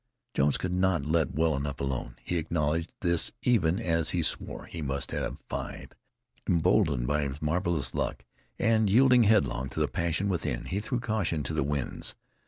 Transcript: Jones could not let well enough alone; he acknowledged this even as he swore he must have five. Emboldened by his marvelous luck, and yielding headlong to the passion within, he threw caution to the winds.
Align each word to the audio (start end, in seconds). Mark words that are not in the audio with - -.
Jones 0.33 0.57
could 0.57 0.71
not 0.73 1.05
let 1.05 1.35
well 1.35 1.55
enough 1.55 1.79
alone; 1.79 2.15
he 2.23 2.37
acknowledged 2.39 2.91
this 3.01 3.31
even 3.43 3.77
as 3.79 4.09
he 4.09 4.23
swore 4.23 4.65
he 4.65 4.81
must 4.81 5.11
have 5.11 5.37
five. 5.47 5.91
Emboldened 6.49 7.05
by 7.05 7.21
his 7.21 7.39
marvelous 7.39 7.93
luck, 7.93 8.25
and 8.57 8.89
yielding 8.89 9.25
headlong 9.25 9.69
to 9.69 9.79
the 9.79 9.87
passion 9.87 10.27
within, 10.27 10.65
he 10.65 10.79
threw 10.79 10.99
caution 10.99 11.43
to 11.43 11.53
the 11.53 11.61
winds. 11.61 12.15